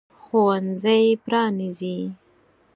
ښوونځی 0.21 1.05
پرانیزي. 1.23 1.99